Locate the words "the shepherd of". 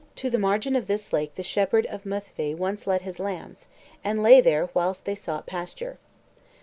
1.35-2.05